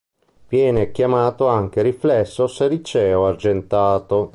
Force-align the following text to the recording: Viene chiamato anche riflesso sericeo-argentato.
Viene 0.47 0.89
chiamato 0.89 1.45
anche 1.45 1.83
riflesso 1.83 2.47
sericeo-argentato. 2.47 4.29